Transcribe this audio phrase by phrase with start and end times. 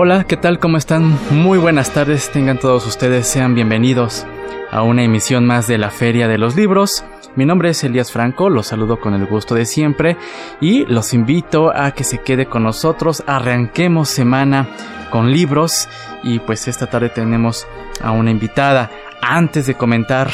[0.00, 0.60] Hola, ¿qué tal?
[0.60, 1.18] ¿Cómo están?
[1.32, 4.24] Muy buenas tardes, tengan todos ustedes, sean bienvenidos
[4.70, 7.04] a una emisión más de la Feria de los Libros.
[7.34, 10.16] Mi nombre es Elías Franco, los saludo con el gusto de siempre
[10.60, 14.68] y los invito a que se quede con nosotros, arranquemos semana
[15.10, 15.88] con libros
[16.22, 17.66] y pues esta tarde tenemos
[18.00, 18.92] a una invitada.
[19.20, 20.30] Antes de comentar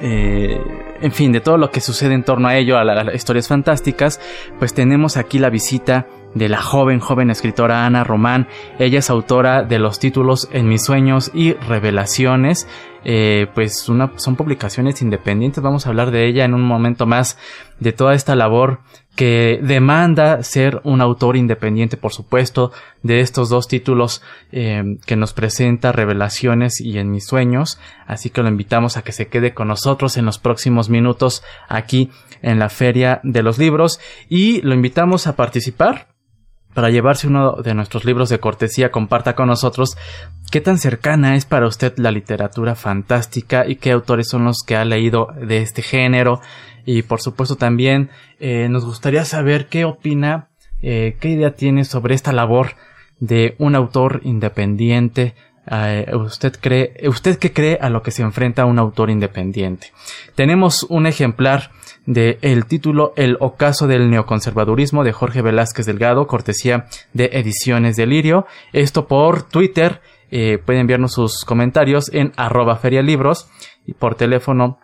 [0.00, 0.60] Eh,
[1.00, 4.20] en fin, de todo lo que sucede en torno a ello, a, las historias fantásticas,
[4.58, 8.48] pues tenemos aquí la visita de la joven, joven escritora Ana Román.
[8.78, 12.66] Ella es autora de los títulos En mis sueños y Revelaciones.
[13.04, 15.62] Eh, pues una, son publicaciones independientes.
[15.62, 17.36] Vamos a hablar de ella en un momento más,
[17.80, 18.80] de toda esta labor
[19.16, 22.72] que demanda ser un autor independiente, por supuesto,
[23.02, 24.22] de estos dos títulos
[24.52, 27.78] eh, que nos presenta Revelaciones y En mis sueños.
[28.06, 32.10] Así que lo invitamos a que se quede con nosotros en los próximos minutos aquí
[32.40, 36.11] en la Feria de los Libros y lo invitamos a participar
[36.74, 39.96] para llevarse uno de nuestros libros de cortesía, comparta con nosotros
[40.50, 44.76] qué tan cercana es para usted la literatura fantástica y qué autores son los que
[44.76, 46.40] ha leído de este género.
[46.84, 48.10] Y por supuesto también
[48.40, 50.48] eh, nos gustaría saber qué opina,
[50.82, 52.72] eh, qué idea tiene sobre esta labor
[53.20, 55.34] de un autor independiente.
[55.66, 59.92] ¿Usted cree, usted qué cree a lo que se enfrenta un autor independiente?
[60.34, 61.70] Tenemos un ejemplar
[62.06, 68.46] de el título El ocaso del neoconservadurismo de Jorge Velázquez Delgado, cortesía de Ediciones Delirio.
[68.72, 70.00] Esto por Twitter.
[70.30, 73.48] Eh, puede enviarnos sus comentarios en arroba ferialibros
[73.86, 74.78] y por teléfono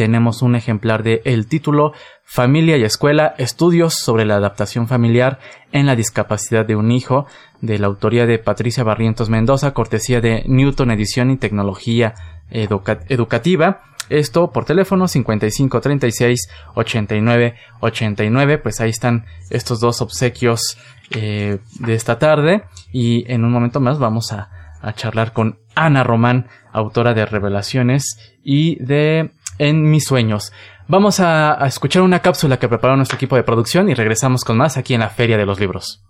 [0.00, 1.92] tenemos un ejemplar de el título
[2.24, 5.38] Familia y Escuela, Estudios sobre la adaptación familiar
[5.72, 7.26] en la discapacidad de un hijo,
[7.60, 12.14] de la autoría de Patricia Barrientos Mendoza, cortesía de Newton Edición y Tecnología
[12.50, 13.82] Educativa.
[14.08, 18.56] Esto por teléfono 55 36 89 89.
[18.56, 20.78] Pues ahí están estos dos obsequios
[21.10, 22.62] eh, de esta tarde.
[22.90, 24.48] Y en un momento más vamos a,
[24.94, 29.30] charlar con Ana Román, autora de Revelaciones y de
[29.60, 30.52] En mis sueños.
[30.88, 34.78] Vamos a, escuchar una cápsula que preparó nuestro equipo de producción y regresamos con más
[34.78, 36.02] aquí en la Feria de los Libros.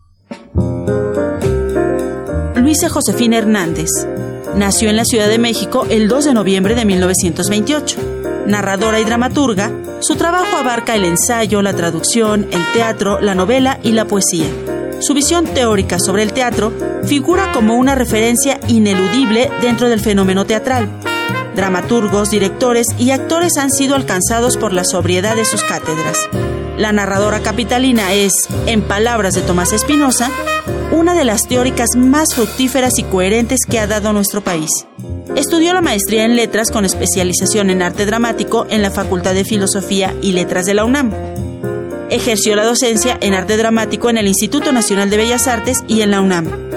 [2.55, 3.88] Luisa Josefina Hernández
[4.55, 7.97] Nació en la Ciudad de México el 2 de noviembre de 1928.
[8.47, 13.91] Narradora y dramaturga, su trabajo abarca el ensayo, la traducción, el teatro, la novela y
[13.93, 14.46] la poesía.
[15.00, 16.73] Su visión teórica sobre el teatro
[17.05, 20.88] figura como una referencia ineludible dentro del fenómeno teatral.
[21.60, 26.16] Dramaturgos, directores y actores han sido alcanzados por la sobriedad de sus cátedras.
[26.78, 28.32] La narradora capitalina es,
[28.64, 30.30] en palabras de Tomás Espinosa,
[30.90, 34.70] una de las teóricas más fructíferas y coherentes que ha dado nuestro país.
[35.36, 40.14] Estudió la maestría en letras con especialización en arte dramático en la Facultad de Filosofía
[40.22, 41.12] y Letras de la UNAM.
[42.08, 46.12] Ejerció la docencia en arte dramático en el Instituto Nacional de Bellas Artes y en
[46.12, 46.69] la UNAM.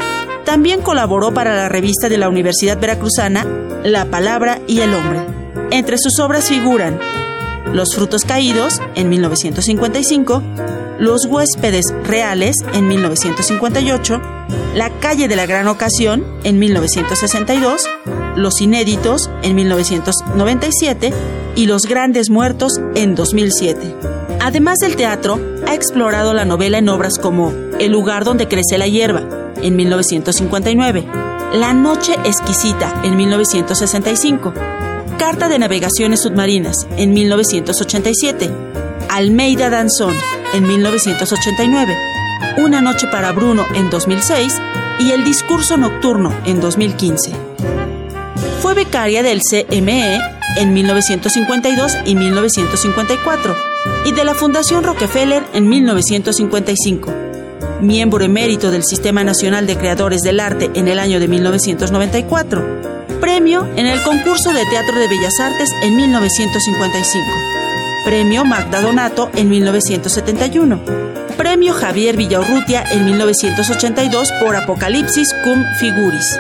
[0.46, 3.46] También colaboró para la revista de la Universidad Veracruzana
[3.84, 5.22] La Palabra y el Hombre.
[5.72, 7.00] Entre sus obras figuran
[7.72, 10.44] Los frutos caídos en 1955,
[11.00, 14.22] Los huéspedes reales en 1958,
[14.76, 17.88] La calle de la gran ocasión en 1962,
[18.36, 21.14] Los inéditos en 1997
[21.56, 24.13] y Los grandes muertos en 2007.
[24.44, 28.88] Además del teatro, ha explorado la novela en obras como El lugar donde crece la
[28.88, 29.24] hierba
[29.62, 31.06] en 1959,
[31.54, 34.54] La noche exquisita en 1965,
[35.18, 38.52] Carta de Navegaciones Submarinas en 1987,
[39.10, 40.14] Almeida Danzón
[40.54, 41.98] en 1989,
[42.58, 44.60] Una Noche para Bruno en 2006
[45.00, 47.32] y El Discurso Nocturno en 2015.
[48.62, 50.20] Fue becaria del CME
[50.58, 53.56] en 1952 y 1954
[54.06, 57.14] y de la Fundación Rockefeller en 1955.
[57.82, 62.84] Miembro emérito del Sistema Nacional de Creadores del Arte en el año de 1994
[63.24, 67.26] Premio en el concurso de Teatro de Bellas Artes en 1955.
[68.04, 70.82] Premio Magda Donato en 1971.
[71.38, 76.38] Premio Javier Villaurrutia en 1982 por Apocalipsis cum Figuris.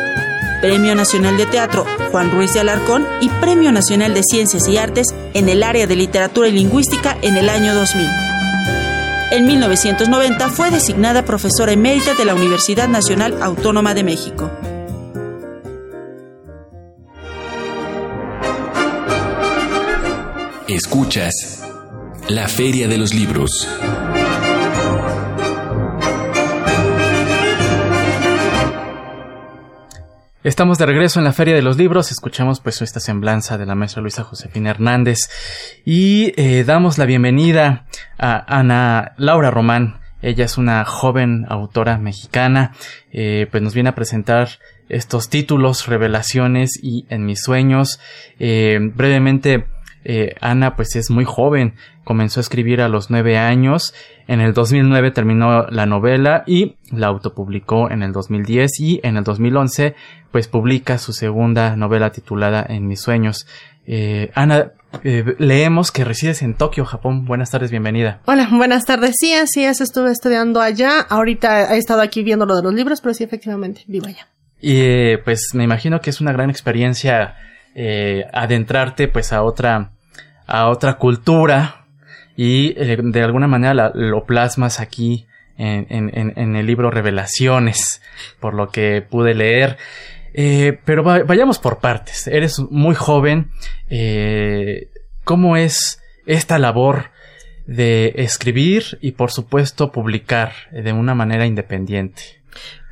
[0.63, 5.07] Premio Nacional de Teatro Juan Ruiz de Alarcón y Premio Nacional de Ciencias y Artes
[5.33, 8.07] en el área de Literatura y Lingüística en el año 2000.
[9.31, 14.49] En 1990 fue designada profesora emérita de la Universidad Nacional Autónoma de México.
[20.69, 21.61] Escuchas
[22.29, 23.67] La Feria de los Libros.
[30.43, 33.75] Estamos de regreso en la Feria de los Libros, escuchamos pues esta semblanza de la
[33.75, 35.29] maestra Luisa Josefina Hernández
[35.85, 37.85] y eh, damos la bienvenida
[38.17, 40.01] a Ana Laura Román.
[40.21, 42.73] Ella es una joven autora mexicana,
[43.13, 44.49] eh, pues nos viene a presentar
[44.89, 48.01] estos títulos, revelaciones y en mis sueños.
[48.37, 49.67] Eh, brevemente,
[50.05, 53.93] eh, Ana pues es muy joven, comenzó a escribir a los nueve años,
[54.27, 59.23] en el 2009 terminó la novela y la autopublicó en el 2010 y en el
[59.23, 59.95] 2011
[60.31, 63.47] pues publica su segunda novela titulada En mis sueños.
[63.85, 64.71] Eh, Ana,
[65.03, 67.25] eh, leemos que resides en Tokio, Japón.
[67.25, 68.21] Buenas tardes, bienvenida.
[68.25, 69.15] Hola, buenas tardes.
[69.19, 71.01] Sí, así es, estuve estudiando allá.
[71.01, 74.27] Ahorita he estado aquí viendo lo de los libros, pero sí, efectivamente, vivo allá.
[74.61, 77.35] Y pues me imagino que es una gran experiencia
[78.33, 79.92] adentrarte pues a otra
[80.47, 81.85] a otra cultura
[82.35, 88.01] y eh, de alguna manera lo plasmas aquí en, el libro Revelaciones,
[88.39, 89.77] por lo que pude leer.
[90.33, 92.27] Eh, pero vayamos por partes.
[92.27, 93.51] Eres muy joven.
[93.89, 94.89] Eh,
[95.23, 97.11] ¿Cómo es esta labor
[97.67, 102.42] de escribir y por supuesto publicar de una manera independiente?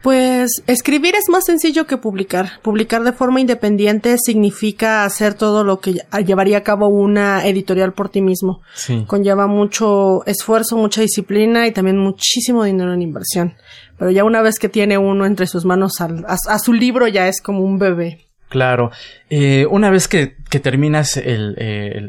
[0.02, 2.60] Pues escribir es más sencillo que publicar.
[2.64, 8.10] Publicar de forma independiente significa hacer todo lo que llevaría a cabo una editorial por
[8.10, 8.62] ti mismo.
[8.74, 9.04] Sí.
[9.06, 13.54] Conlleva mucho esfuerzo, mucha disciplina y también muchísimo dinero en inversión.
[14.00, 17.40] Pero ya una vez que tiene uno entre sus manos a, su libro ya es
[17.40, 18.26] como un bebé.
[18.50, 18.90] Claro.
[19.30, 21.56] Eh, una vez que, terminas el,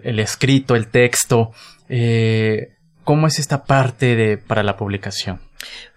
[0.03, 1.51] el, escrito, el texto,
[1.91, 2.71] eh,
[3.05, 5.41] ¿cómo es esta parte de, para la publicación?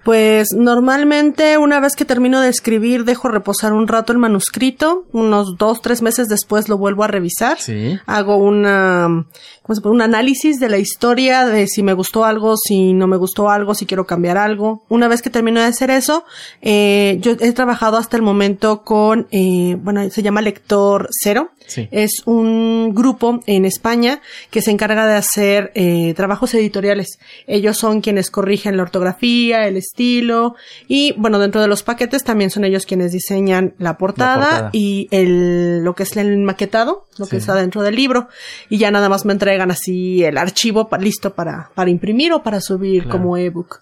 [0.05, 5.57] Pues normalmente una vez que termino de escribir dejo reposar un rato el manuscrito, unos
[5.57, 7.59] dos, tres meses después lo vuelvo a revisar.
[7.59, 7.97] Sí.
[8.05, 9.25] Hago una,
[9.63, 9.95] ¿cómo se puede?
[9.95, 13.73] un análisis de la historia, de si me gustó algo, si no me gustó algo,
[13.73, 14.83] si quiero cambiar algo.
[14.89, 16.23] Una vez que termino de hacer eso,
[16.61, 21.49] eh, yo he trabajado hasta el momento con, eh, bueno, se llama Lector Cero.
[21.65, 21.87] Sí.
[21.89, 24.21] Es un grupo en España
[24.51, 27.17] que se encarga de hacer eh, trabajos editoriales.
[27.47, 32.49] Ellos son quienes corrigen la ortografía, el estilo y bueno, dentro de los paquetes también
[32.49, 37.37] son ellos quienes diseñan la portada, y el lo que es el maquetado, lo que
[37.37, 38.27] está dentro del libro
[38.69, 42.61] y ya nada más me entregan así el archivo listo para para imprimir o para
[42.61, 43.81] subir como ebook.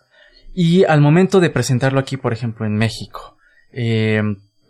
[0.53, 3.37] Y al momento de presentarlo aquí, por ejemplo, en México,
[3.71, 4.21] eh,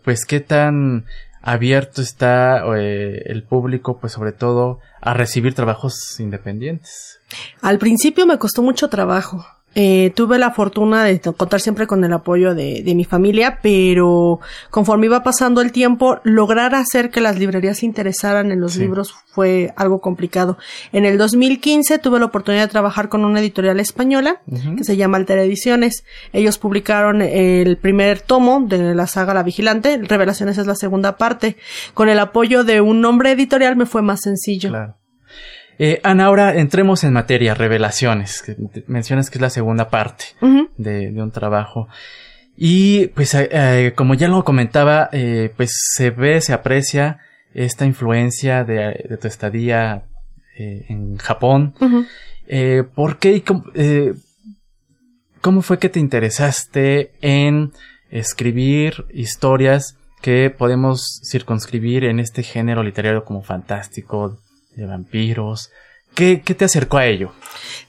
[0.02, 1.04] pues qué tan
[1.42, 7.18] abierto está eh, el público, pues sobre todo a recibir trabajos independientes.
[7.60, 9.44] Al principio me costó mucho trabajo.
[9.74, 14.40] Eh, tuve la fortuna de contar siempre con el apoyo de, de, mi familia, pero
[14.70, 19.14] conforme iba pasando el tiempo, lograr hacer que las librerías se interesaran en los libros
[19.34, 20.58] fue algo complicado.
[20.92, 24.40] En el 2015 tuve la oportunidad de trabajar con una editorial española
[24.76, 26.04] que se llama Alter Ediciones.
[26.32, 31.56] Ellos publicaron el primer tomo de la saga La Vigilante, Revelaciones es la segunda parte.
[31.94, 34.70] Con el apoyo de un nombre editorial me fue más sencillo.
[34.70, 34.96] Claro.
[35.78, 38.42] Eh, Ana, ahora entremos en materia, revelaciones.
[38.42, 40.24] Que mencionas que es la segunda parte
[40.76, 41.88] de, un trabajo.
[42.56, 47.18] Y pues eh, eh, como ya lo comentaba, eh, pues se ve, se aprecia
[47.52, 50.04] esta influencia de, tu estadía
[50.56, 51.74] eh, en Japón.
[52.46, 53.64] Eh, ¿Por qué y cómo,
[55.40, 57.72] cómo fue que te interesaste en
[58.10, 64.38] escribir historias que podemos circunscribir en este género literario como fantástico,
[64.76, 65.70] de vampiros,
[66.14, 67.32] ¿Qué, te acercó a ello?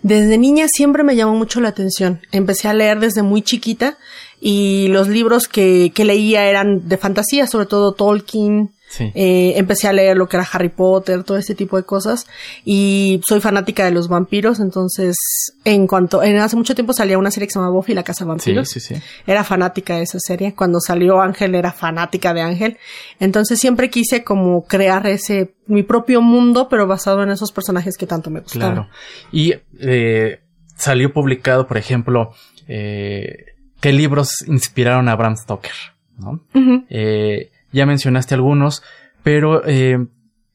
[0.01, 2.21] Desde niña siempre me llamó mucho la atención.
[2.31, 3.97] Empecé a leer desde muy chiquita
[4.41, 9.93] y los libros que, que leía eran de fantasía, sobre todo Tolkien, eh, empecé a
[9.93, 12.27] leer lo que era Harry Potter, todo ese tipo de cosas.
[12.63, 15.15] Y soy fanática de los vampiros, entonces,
[15.63, 18.25] en cuanto, en hace mucho tiempo salía una serie que se llama Buffy la Casa
[18.25, 18.69] de Vampiros.
[18.69, 19.01] Sí, sí, sí.
[19.27, 20.53] Era fanática de esa serie.
[20.55, 22.77] Cuando salió Ángel era fanática de Ángel.
[23.19, 28.07] Entonces siempre quise como crear ese, mi propio mundo, pero basado en esos personajes que
[28.07, 28.73] tanto me gustaban.
[28.73, 28.89] Claro.
[29.31, 30.39] Y, eh,
[30.75, 32.33] salió publicado, por ejemplo,
[32.67, 33.45] eh,
[33.79, 35.71] qué libros inspiraron a Bram Stoker,
[36.17, 36.41] ¿no?
[36.89, 38.81] eh, ya mencionaste algunos,
[39.21, 39.97] pero eh,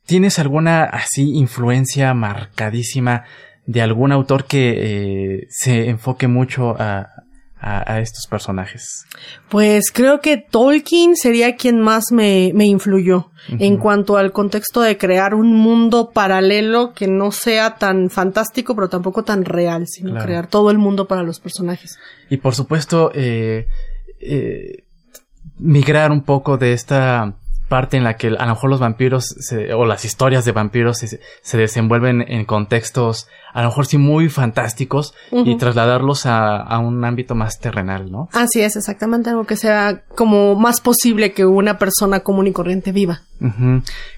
[0.06, 3.24] ¿tienes alguna así influencia marcadísima
[3.66, 4.72] de algún autor que
[5.42, 7.08] eh, se enfoque mucho a,
[8.00, 9.04] estos personajes?
[9.50, 15.34] Pues creo que Tolkien sería quien más me, influyó en cuanto al contexto de crear
[15.34, 20.70] un mundo paralelo que no sea tan fantástico, pero tampoco tan real, sino crear todo
[20.70, 21.98] el mundo para los personajes.
[22.30, 23.66] Y por supuesto, eh,
[25.58, 27.34] migrar un poco de esta
[27.70, 29.36] parte en la que a lo mejor los vampiros
[29.74, 35.14] o las historias de vampiros se, desenvuelven en contextos a lo mejor sí muy fantásticos
[35.30, 38.28] y trasladarlos a, un ámbito más terrenal, ¿no?
[38.32, 42.92] Así es, exactamente, algo que sea como más posible que una persona común y corriente
[42.92, 43.22] viva.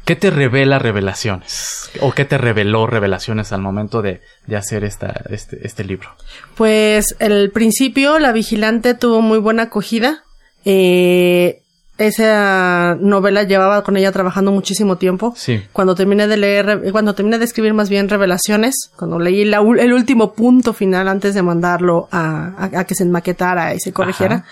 [0.04, 1.90] ¿Qué te revela revelaciones?
[2.00, 4.20] ¿O qué te reveló revelaciones al momento de,
[4.54, 6.10] hacer esta, este, este libro?
[6.56, 10.24] Pues el principio, La Vigilante tuvo muy buena acogida
[10.64, 11.62] eh,
[11.98, 15.34] esa novela llevaba con ella trabajando muchísimo tiempo.
[15.36, 15.62] Sí.
[15.72, 20.32] Cuando terminé de leer, cuando terminé de escribir más bien Revelaciones, cuando leí el último
[20.34, 24.44] punto final antes de mandarlo a, a, que se enmaquetara y se corrigiera,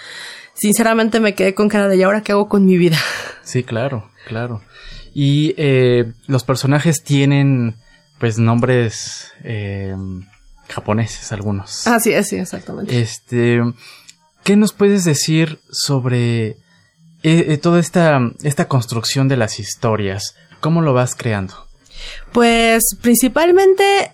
[0.55, 2.99] sinceramente me quedé con cara de ¿y ahora qué hago con mi vida?
[3.43, 4.63] Sí, claro, claro.
[5.13, 7.75] Y eh, los personajes tienen,
[8.21, 9.97] pues, nombres eh,
[10.69, 11.85] japoneses algunos.
[11.89, 13.01] Ah, sí, sí, exactamente.
[13.01, 13.61] Este,
[14.51, 16.57] ¿Qué nos puedes decir sobre eh,
[17.23, 20.35] eh, toda esta, esta construcción de las historias?
[20.59, 21.55] ¿Cómo lo vas creando?
[22.33, 24.11] Pues principalmente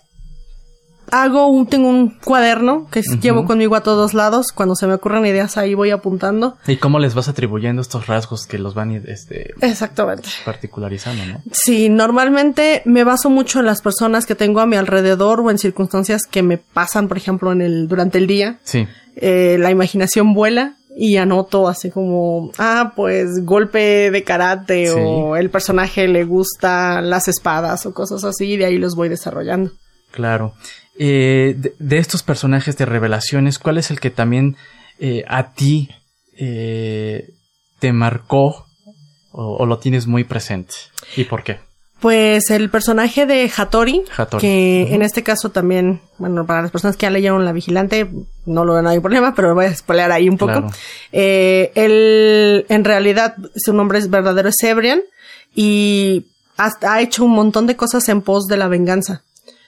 [1.11, 4.53] hago un, tengo un cuaderno que llevo conmigo a todos lados.
[4.53, 6.57] Cuando se me ocurren ideas ahí voy apuntando.
[6.67, 10.29] ¿Y cómo les vas atribuyendo estos rasgos que los van este, Exactamente.
[10.45, 11.43] particularizando, no?
[11.53, 15.59] Sí, normalmente me baso mucho en las personas que tengo a mi alrededor o en
[15.59, 18.59] circunstancias que me pasan, por ejemplo, en el, durante el día.
[18.65, 18.87] Sí.
[19.17, 25.51] Eh, la imaginación vuela y anoto así como, ah, pues golpe de karate o el
[25.51, 29.73] personaje le gusta las espadas o cosas así y de ahí los voy desarrollando.
[30.11, 30.55] Claro.
[30.99, 34.57] Eh, de, estos personajes de revelaciones, ¿cuál es el que también
[34.99, 35.91] eh, a ti
[36.37, 37.35] eh,
[37.79, 38.67] te marcó
[39.33, 40.75] o, lo tienes muy presente?
[41.17, 41.59] ¿Y por qué?
[42.01, 44.05] Pues el personaje de Hattori,
[44.39, 48.11] que en este caso también, bueno, para las personas que ya leyeron La Vigilante,
[48.45, 50.71] no lo ven hay problema, pero voy a spoilear ahí un poco.
[51.13, 55.01] él, en realidad, su nombre es verdadero es Ebrian
[55.55, 56.27] y
[56.57, 59.23] ha hecho un montón de cosas en pos de la venganza.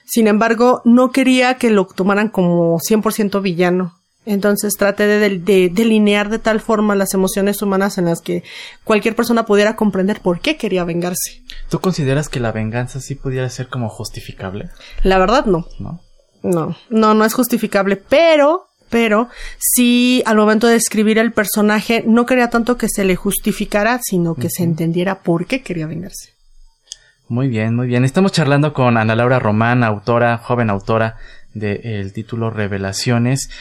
[0.09, 3.93] Sin embargo, no quería que lo tomaran como 100% villano.
[4.25, 8.43] Entonces traté de, delinear de tal forma las emociones humanas en las que
[8.83, 11.43] cualquier persona pudiera comprender por qué quería vengarse.
[11.69, 14.69] ¿Tú consideras que la venganza sí pudiera ser como justificable?
[15.03, 15.67] La verdad no.
[15.79, 16.01] No.
[16.41, 22.25] No, no, no es justificable, pero pero sí al momento de escribir el personaje no
[22.25, 26.38] quería tanto que se le justificara, sino que se entendiera por qué quería vengarse.
[27.29, 28.05] Muy bien, muy bien.
[28.05, 31.17] Estamos charlando con Ana Laura Román, autora, joven autora
[31.53, 33.51] del título Revelaciones.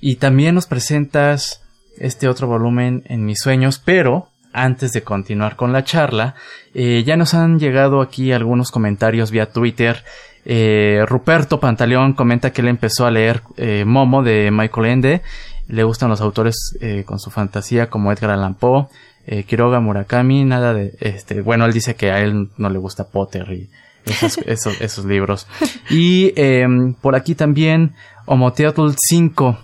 [0.00, 1.62] Y también nos presentas
[1.98, 6.36] este otro volumen en mis sueños, pero antes de continuar con la charla,
[6.72, 10.04] eh, ya nos han llegado aquí algunos comentarios vía Twitter.
[10.46, 15.22] Eh, Ruperto Pantaleón comenta que él empezó a leer eh, Momo de Michael Ende.
[15.66, 18.86] Le gustan los autores con su fantasía como Edgar Allan Poe
[19.30, 23.08] eh, Kiroga Murakami, nada de, este, bueno, él dice que a él no le gusta
[23.08, 23.68] Potter y
[24.06, 25.46] esos, esos, esos libros.
[25.90, 27.94] Y em, por aquí también,
[28.24, 29.58] Omoteotl 5,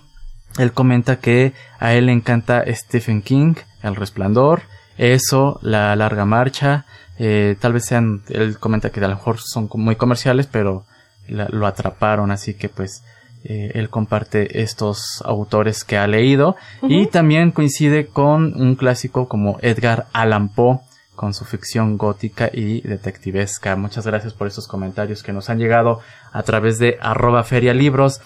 [0.59, 4.61] él comenta que a él le encanta Stephen King, El Resplandor,
[4.99, 6.85] eso, La Larga Marcha,
[7.17, 10.85] eh, tal vez sean, él comenta que a lo mejor son muy comerciales, pero
[11.27, 13.03] lo atraparon, así que pues
[13.45, 19.57] eh, él comparte estos autores que ha leído y también coincide con un clásico como
[19.61, 20.79] Edgar Allan Poe
[21.15, 23.75] con su ficción gótica y detectivesca.
[23.75, 26.01] Muchas gracias por estos comentarios que nos han llegado
[26.33, 28.19] a través de arroba ferialibros.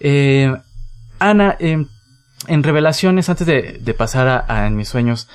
[0.00, 0.52] Eh,
[1.18, 1.86] Ana, eh,
[2.48, 5.28] en revelaciones, antes de, pasar a, En mis sueños,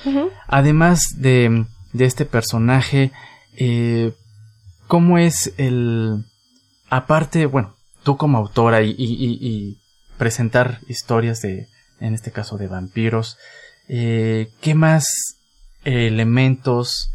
[0.46, 3.12] además de, de, este personaje,
[3.56, 4.12] eh,
[4.86, 6.24] ¿cómo es el...
[6.90, 7.77] Aparte, bueno,
[8.08, 9.76] tú como autora y,
[10.16, 11.68] presentar historias de,
[12.00, 13.36] en este caso, de vampiros,
[13.86, 15.04] eh, ¿qué más
[15.84, 17.12] elementos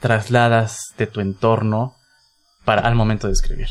[0.00, 1.94] trasladas de tu entorno
[2.66, 3.68] para al momento de escribir?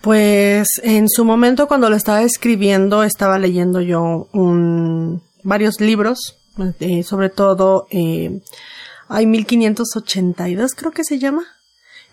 [0.00, 6.38] Pues en su momento cuando lo estaba escribiendo estaba leyendo yo un, varios libros,
[6.80, 8.40] eh, sobre todo eh,
[9.08, 11.42] hay 1582 creo que se llama,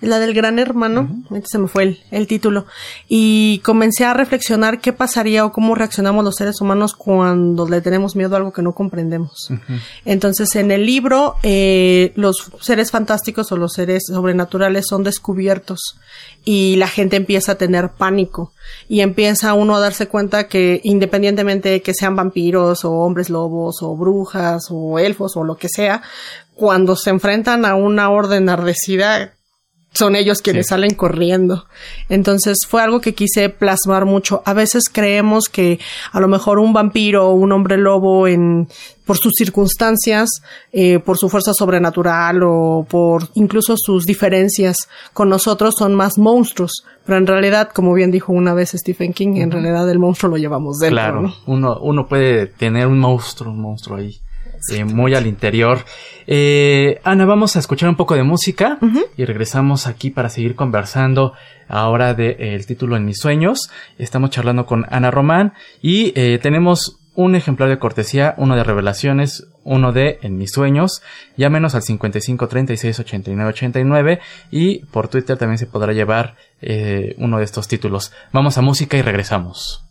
[0.02, 2.66] la del gran hermano, se me fue el, título,
[3.08, 8.16] y comencé a reflexionar qué pasaría o cómo reaccionamos los seres humanos cuando le tenemos
[8.16, 9.50] miedo a algo que no comprendemos.
[10.04, 16.00] Entonces, en el libro, eh, los seres fantásticos o los seres sobrenaturales son descubiertos
[16.44, 18.54] y la gente empieza a tener pánico
[18.90, 23.78] y empieza uno a darse cuenta que independientemente de que sean vampiros o hombres lobos
[23.82, 26.02] o brujas o elfos o lo que sea,
[26.56, 29.34] cuando se enfrentan a una orden ardecida,
[29.94, 31.66] son ellos quienes salen corriendo.
[32.08, 34.42] Entonces fue algo que quise plasmar mucho.
[34.46, 35.80] A veces creemos que
[36.12, 38.68] a lo mejor un vampiro o un hombre lobo en
[39.06, 40.30] por sus circunstancias,
[40.72, 44.78] eh, por su fuerza sobrenatural o por incluso sus diferencias
[45.12, 46.86] con nosotros son más monstruos.
[47.06, 50.38] Pero en realidad, como bien dijo una vez Stephen King, en realidad el monstruo lo
[50.38, 50.96] llevamos dentro.
[50.96, 54.22] Claro, uno, uno puede tener un monstruo, un monstruo ahí
[54.94, 55.80] muy al interior.
[56.28, 58.78] Eh, Ana, vamos a escuchar un poco de música
[59.18, 61.34] y regresamos aquí para seguir conversando
[61.68, 63.70] ahora del de, el título En mis sueños.
[63.98, 69.48] Estamos charlando con Ana Román y eh, tenemos un ejemplar de cortesía, uno de revelaciones,
[69.64, 71.02] uno de En mis sueños.
[71.38, 74.20] Llámenos al 55 36 89 89
[74.52, 78.14] y por Twitter también se podrá llevar eh, uno de estos títulos.
[78.32, 79.91] Vamos a música y regresamos.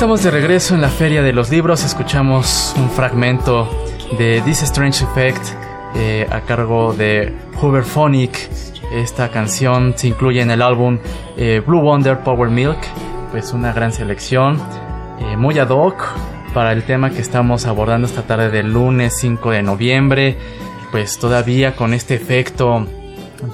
[0.00, 1.84] Estamos de regreso en la Feria de los Libros.
[1.84, 3.68] Escuchamos un fragmento
[4.16, 5.42] de This Strange Effect
[5.94, 8.48] eh, a cargo de Hooverphonic.
[8.94, 10.98] Esta canción se incluye en el álbum
[11.36, 12.78] eh, Blue Wonder Power Milk.
[13.30, 14.58] Pues una gran selección,
[15.18, 16.02] eh, muy ad hoc
[16.54, 20.38] para el tema que estamos abordando esta tarde del lunes 5 de noviembre.
[20.92, 22.86] Pues todavía con este efecto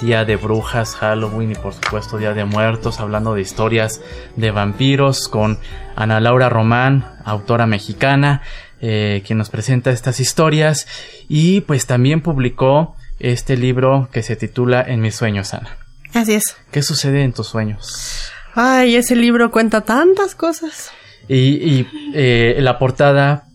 [0.00, 4.00] Día de Brujas, Halloween y por supuesto Día de Muertos, hablando de historias
[4.36, 5.58] de vampiros con
[5.94, 8.42] Ana Laura Román, autora mexicana,
[8.80, 10.86] eh, quien nos presenta estas historias
[11.28, 15.76] y pues también publicó este libro que se titula En mis sueños, Ana.
[16.14, 16.56] Así es.
[16.70, 18.30] ¿Qué sucede en tus sueños?
[18.54, 20.90] Ay, ese libro cuenta tantas cosas.
[21.28, 23.46] Y, y eh, la portada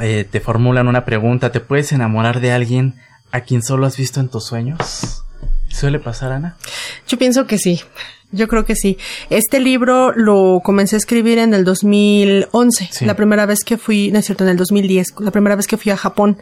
[0.00, 2.94] eh, te formulan una pregunta, ¿te puedes enamorar de alguien
[3.32, 5.24] a quien solo has visto en tus sueños?
[5.78, 6.56] ¿Suele pasar, Ana?
[7.06, 7.80] Yo pienso que sí.
[8.32, 8.98] Yo creo que sí.
[9.30, 14.18] Este libro lo comencé a escribir en el 2011, la primera vez que fui, no
[14.18, 16.36] es cierto, en el 2010, la primera vez que fui a Japón.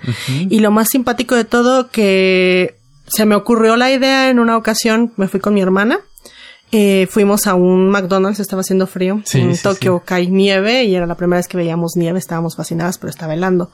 [0.49, 5.13] Y lo más simpático de todo que se me ocurrió la idea en una ocasión,
[5.17, 6.01] me fui con mi hermana.
[6.73, 9.23] Eh, fuimos a un McDonald's, estaba haciendo frío.
[9.33, 13.11] en Tokio cae nieve y era la primera vez que veíamos nieve, estábamos fascinadas, pero
[13.11, 13.71] estaba helando.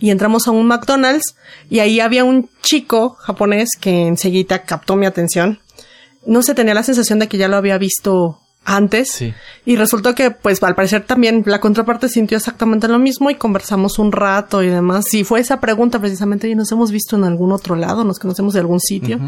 [0.00, 1.36] Y entramos a un McDonald's
[1.70, 5.60] y ahí había un chico japonés que enseguida captó mi atención
[6.26, 9.24] no se tenía la sensación de que ya lo había visto antes.
[9.64, 13.98] Y resultó que, pues, al parecer también la contraparte sintió exactamente lo mismo y conversamos
[13.98, 15.12] un rato y demás.
[15.14, 18.54] Y fue esa pregunta precisamente, y nos hemos visto en algún otro lado, nos conocemos
[18.54, 19.18] de algún sitio.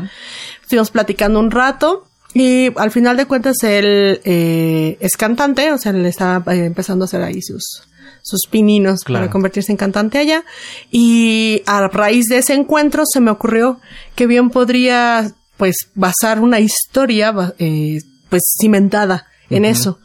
[0.62, 5.92] Estuvimos platicando un rato y al final de cuentas él eh, es cantante, o sea,
[5.92, 7.84] le estaba eh, empezando a hacer ahí sus,
[8.22, 10.44] sus pininos para convertirse en cantante allá.
[10.90, 13.80] Y a raíz de ese encuentro se me ocurrió
[14.16, 20.00] que bien podría pues basar una historia eh, pues cimentada en eso,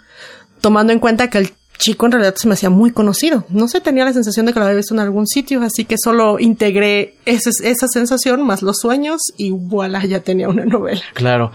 [0.62, 3.46] tomando en cuenta que el chico en realidad se me hacía muy conocido.
[3.50, 5.96] No sé, tenía la sensación de que lo había visto en algún sitio, así que
[5.98, 11.02] solo integré esa sensación más los sueños y voilà, ya tenía una novela.
[11.16, 11.52] Claro.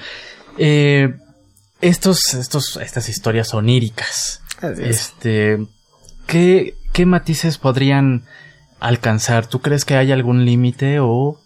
[0.58, 1.14] Eh,
[1.80, 4.42] estos, estos, estas historias oníricas.
[4.78, 5.58] Este,
[6.26, 8.24] ¿qué, ¿qué matices podrían
[8.80, 9.46] alcanzar?
[9.46, 11.38] ¿Tú crees que hay algún límite o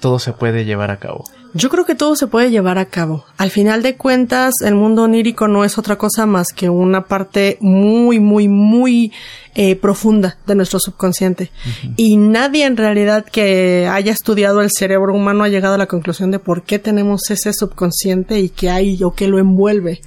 [0.00, 1.24] todo se puede llevar a cabo?
[1.54, 3.24] Yo creo que todo se puede llevar a cabo.
[3.36, 7.58] Al final de cuentas, el mundo onírico no es otra cosa más que una parte
[7.60, 9.12] muy, muy, muy
[9.54, 11.52] eh, profunda de nuestro subconsciente.
[11.96, 16.32] Y nadie en realidad que haya estudiado el cerebro humano ha llegado a la conclusión
[16.32, 20.00] de por qué tenemos ese subconsciente y qué hay o qué lo envuelve.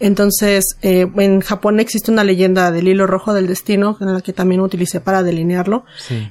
[0.00, 4.32] Entonces, eh, en Japón existe una leyenda del hilo rojo del destino, en la que
[4.32, 5.84] también utilicé para delinearlo.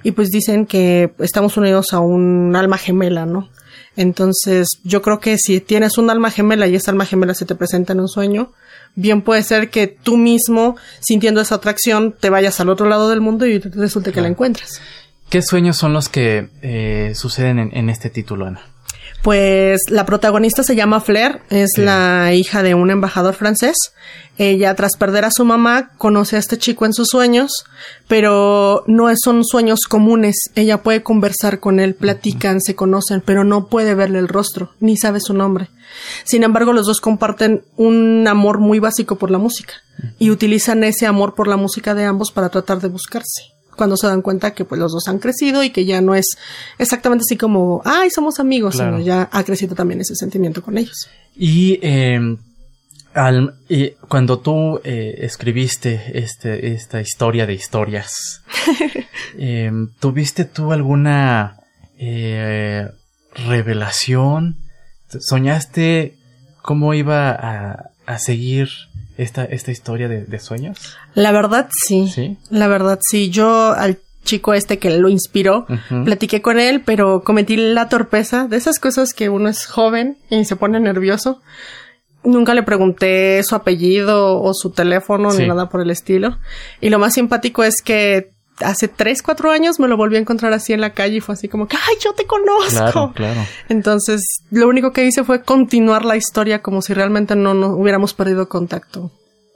[0.04, 3.48] Y pues dicen que estamos unidos a un alma gemela, ¿no?
[3.96, 7.56] Entonces, yo creo que si tienes un alma gemela y esa alma gemela se te
[7.56, 8.52] presenta en un sueño,
[8.96, 13.22] bien puede ser que tú mismo, sintiendo esa atracción, te vayas al otro lado del
[13.22, 14.82] mundo y resulte que la encuentras.
[15.30, 18.62] ¿Qué sueños son los que eh, suceden en, este título, Ana?
[19.22, 23.76] Pues la protagonista se llama Flair, es la hija de un embajador francés.
[24.38, 27.52] Ella, tras perder a su mamá, conoce a este chico en sus sueños,
[28.08, 30.50] pero no son sueños comunes.
[30.56, 34.96] Ella puede conversar con él, platican, se conocen, pero no puede verle el rostro, ni
[34.96, 35.68] sabe su nombre.
[36.24, 39.74] Sin embargo, los dos comparten un amor muy básico por la música
[40.18, 44.08] y utilizan ese amor por la música de ambos para tratar de buscarse cuando se
[44.08, 46.26] dan cuenta que pues los dos han crecido y que ya no es
[46.78, 51.08] exactamente así como, ay, somos amigos, sino ya ha crecido también ese sentimiento con ellos.
[51.34, 52.40] Y, em,
[53.14, 53.56] al,
[54.10, 58.42] cuando tú eh, escribiste este, esta historia de historias,
[59.38, 61.62] em, ¿tuviste tú alguna
[61.98, 62.86] eh,
[63.48, 64.58] revelación?
[65.08, 66.18] ¿Soñaste
[66.62, 68.68] cómo iba a, a seguir
[69.20, 70.98] esta, esta historia de, sueños?
[71.14, 72.08] La verdad sí.
[72.08, 72.38] Sí.
[72.50, 73.30] La verdad sí.
[73.30, 75.66] Yo al chico este que lo inspiró,
[76.06, 80.46] platiqué con él, pero cometí la torpeza de esas cosas que uno es joven y
[80.46, 81.42] se pone nervioso.
[82.24, 86.38] Nunca le pregunté su apellido o su teléfono ni nada por el estilo.
[86.82, 90.54] Y lo más simpático es que hace tres, cuatro años me lo volví a encontrar
[90.54, 92.70] así en la calle y fue así como que, ay, yo te conozco.
[92.70, 93.42] Claro, claro.
[93.70, 98.14] Entonces, lo único que hice fue continuar la historia como si realmente no, no hubiéramos
[98.14, 99.12] perdido contacto.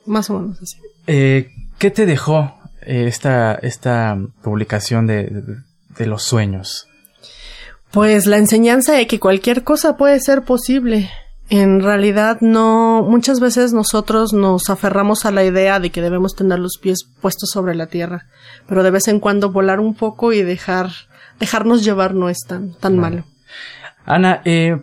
[0.05, 0.77] Más o menos así.
[1.07, 5.43] Eh, ¿Qué te dejó eh, esta, esta publicación de,
[5.97, 6.87] de los sueños?
[7.91, 11.09] Pues la enseñanza de que cualquier cosa puede ser posible
[11.49, 16.59] en realidad no, muchas veces nosotros nos aferramos a la idea de que debemos tener
[16.59, 18.25] los pies puestos sobre la tierra,
[18.67, 20.89] pero de vez en cuando volar un poco y dejar,
[21.39, 23.25] dejarnos llevar no es tan, tan malo.
[24.05, 24.81] Ana, eh,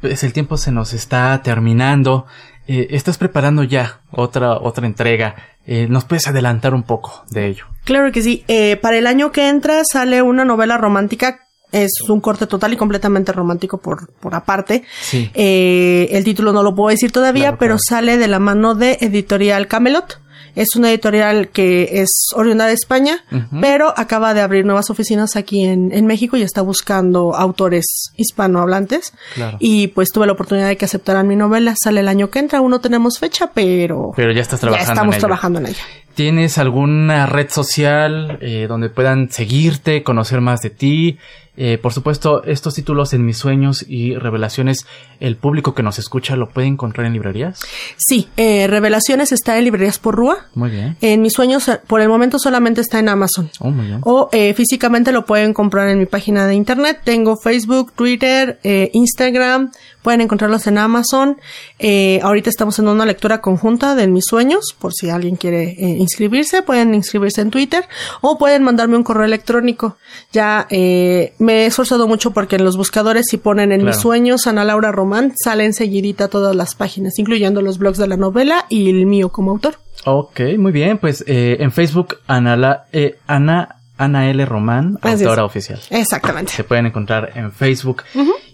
[0.00, 2.26] pues el tiempo se nos está terminando.
[2.66, 5.34] Eh, estás preparando ya otra, otra entrega.
[5.66, 7.64] Eh, ¿Nos puedes adelantar un poco de ello?
[7.84, 8.44] Claro que sí.
[8.48, 11.43] Eh, para el año que entra sale una novela romántica
[11.74, 14.84] es un corte total y completamente romántico por, por aparte.
[15.00, 15.30] Sí.
[15.34, 19.66] Eh, el título no lo puedo decir todavía, pero sale de la mano de Editorial
[19.66, 20.20] Camelot.
[20.54, 23.24] Es una editorial que es oriunda de España,
[23.60, 29.12] pero acaba de abrir nuevas oficinas aquí en, en, México y está buscando autores hispanohablantes.
[29.58, 31.74] Y pues tuve la oportunidad de que aceptaran mi novela.
[31.82, 34.12] Sale el año que entra, aún no tenemos fecha, pero...
[34.14, 34.86] Pero ya estás trabajando.
[34.86, 35.82] Ya estamos trabajando en ella.
[36.14, 41.18] ¿Tienes alguna red social eh, donde puedan seguirte, conocer más de ti?
[41.56, 44.86] Eh, por supuesto, estos títulos en mis sueños y revelaciones,
[45.20, 47.60] el público que nos escucha lo puede encontrar en librerías.
[47.96, 50.46] Sí, eh, Revelaciones está en librerías por Rúa.
[50.54, 50.96] Muy bien.
[51.00, 53.50] En mis sueños, por el momento solamente está en Amazon.
[53.60, 54.00] Oh, muy bien.
[54.02, 57.00] O eh, físicamente lo pueden comprar en mi página de internet.
[57.04, 59.70] Tengo Facebook, Twitter, eh, Instagram.
[60.04, 61.38] Pueden encontrarlos en Amazon.
[61.78, 65.96] Eh, ahorita estamos en una lectura conjunta de mis sueños, por si alguien quiere eh,
[65.98, 67.86] inscribirse, pueden inscribirse en Twitter
[68.20, 69.96] o pueden mandarme un correo electrónico.
[70.30, 74.46] Ya eh, me he esforzado mucho porque en los buscadores si ponen en mis sueños
[74.46, 78.90] Ana Laura Román, salen seguidita todas las páginas, incluyendo los blogs de la novela y
[78.90, 79.76] el mío como autor.
[80.04, 80.98] Ok, muy bien.
[80.98, 82.84] Pues en Facebook, Ana, la,
[83.26, 84.44] Ana Ana L.
[84.44, 85.80] Román, autora oficial.
[85.90, 86.52] Exactamente.
[86.52, 88.02] Se pueden encontrar en Facebook.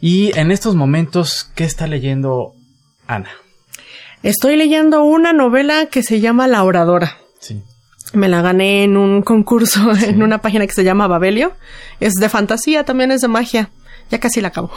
[0.01, 2.55] Y en estos momentos, ¿qué está leyendo
[3.07, 3.31] Ana?
[4.23, 7.17] Estoy leyendo una novela que se llama La Oradora.
[7.39, 7.63] Sí.
[8.13, 11.53] Me la gané en un concurso en una página que se llama Babelio.
[12.01, 13.71] Es de fantasía, también es de magia.
[14.11, 14.71] Ya casi la acabo.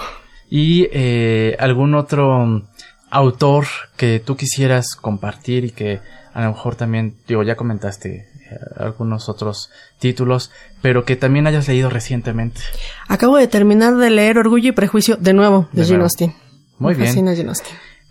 [0.50, 2.64] ¿Y eh, algún otro
[3.10, 3.66] autor
[3.98, 6.00] que tú quisieras compartir y que
[6.34, 8.28] a lo mejor también, digo, ya comentaste
[8.78, 12.62] algunos otros títulos, pero que también hayas leído recientemente.
[13.08, 16.36] Acabo de terminar de leer Orgullo y Prejuicio de nuevo de, Jane Austen.
[16.80, 17.14] Muy bien.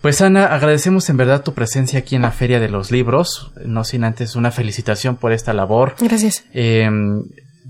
[0.01, 3.85] Pues Ana, agradecemos en verdad tu presencia aquí en la Feria de los Libros, no
[3.85, 5.95] sin antes una felicitación por esta labor.
[6.01, 6.45] Gracias.
[6.53, 7.23] Em,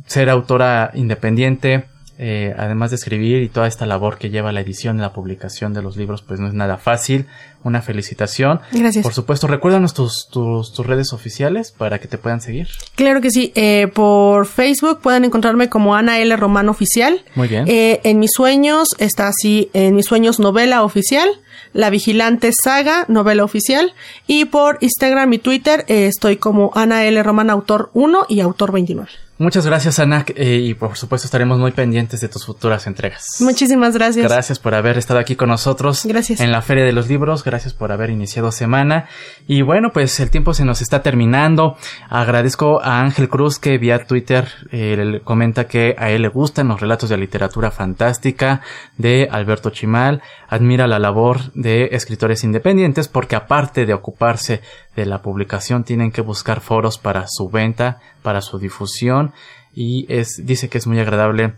[0.06, 1.84] ser autora independiente,
[2.18, 5.72] eh, además de escribir y toda esta labor que lleva la edición y la publicación
[5.72, 7.26] de los libros, pues no es nada fácil.
[7.64, 8.60] Una felicitación.
[8.72, 9.04] Gracias.
[9.04, 12.68] Por supuesto, recuérdanos tus, tus, tus redes oficiales para que te puedan seguir.
[12.96, 13.52] Claro que sí.
[13.54, 16.36] Eh, por Facebook pueden encontrarme como Ana L.
[16.36, 17.24] Román Oficial.
[17.34, 17.64] Muy bien.
[17.68, 21.28] Eh, en mis sueños está así, en mis sueños novela oficial.
[21.72, 23.94] La Vigilante Saga, novela oficial.
[24.26, 27.22] Y por Instagram y Twitter estoy como Ana L.
[27.22, 29.08] Román Autor 1 y Autor 29.
[29.38, 33.38] Muchas gracias, Ana, eh, y por supuesto estaremos muy pendientes de tus futuras entregas.
[33.40, 34.24] Muchísimas gracias.
[34.24, 36.04] Gracias por haber estado aquí con nosotros.
[36.04, 36.40] Gracias.
[36.40, 39.08] En la Feria de los Libros, gracias por haber iniciado semana.
[39.48, 41.76] Y bueno, pues el tiempo se nos está terminando.
[42.08, 46.80] Agradezco a Ángel Cruz que vía Twitter eh, comenta que a él le gustan los
[46.80, 48.60] relatos de literatura fantástica
[48.98, 50.22] de Alberto Chimal.
[50.48, 54.60] Admira la labor de escritores independientes porque aparte de ocuparse
[54.94, 59.32] de la publicación tienen que buscar foros para su venta, para su difusión
[59.74, 61.54] y es dice que es muy agradable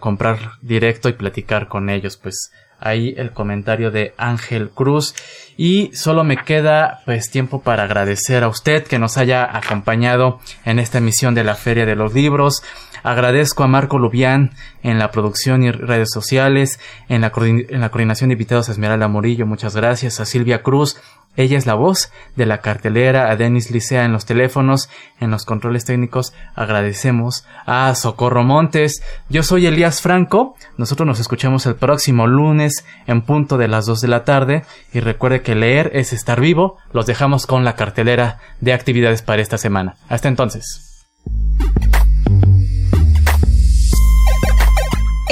[0.00, 2.50] comprar directo y platicar con ellos, pues
[2.82, 5.14] ahí el comentario de Ángel Cruz.
[5.56, 10.78] Y solo me queda pues tiempo para agradecer a usted que nos haya acompañado en
[10.78, 12.62] esta emisión de la Feria de los Libros.
[13.04, 18.28] Agradezco a Marco Lubián en la producción y redes sociales, en la, en la coordinación
[18.28, 20.96] de invitados a Esmeralda Morillo, muchas gracias, a Silvia Cruz,
[21.36, 25.46] ella es la voz de la cartelera, a Denis Licea en los teléfonos, en los
[25.46, 26.34] controles técnicos.
[26.54, 29.02] Agradecemos a Socorro Montes.
[29.30, 30.56] Yo soy Elías Franco.
[30.76, 34.64] Nosotros nos escuchamos el próximo lunes en punto de las 2 de la tarde.
[34.92, 36.76] Y recuerde que leer es estar vivo.
[36.92, 39.96] Los dejamos con la cartelera de actividades para esta semana.
[40.08, 41.06] Hasta entonces.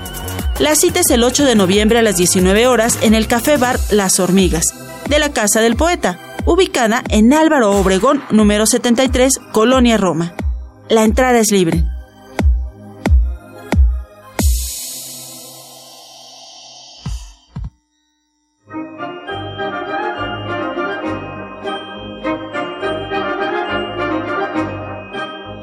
[0.61, 3.81] La cita es el 8 de noviembre a las 19 horas en el Café Bar
[3.91, 4.75] Las Hormigas,
[5.09, 10.35] de la Casa del Poeta, ubicada en Álvaro Obregón, número 73, Colonia Roma.
[10.89, 11.85] La entrada es libre.